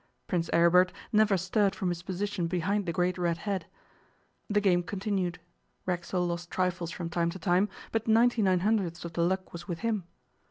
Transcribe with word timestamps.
Prince 0.25 0.49
Aribert 0.51 0.91
never 1.11 1.37
stirred 1.37 1.75
from 1.75 1.89
his 1.89 2.01
position 2.01 2.47
behind 2.47 2.87
the 2.87 2.91
great 2.91 3.19
red 3.19 3.37
hat. 3.37 3.65
The 4.49 4.59
game 4.59 4.81
continued. 4.81 5.37
Racksole 5.85 6.25
lost 6.25 6.49
trifles 6.49 6.89
from 6.89 7.07
time 7.11 7.29
to 7.29 7.37
time, 7.37 7.69
but 7.91 8.07
ninety 8.07 8.41
nine 8.41 8.61
hundredths 8.61 9.05
of 9.05 9.13
the 9.13 9.21
luck 9.21 9.53
was 9.53 9.67
with 9.67 9.81
him. 9.81 10.05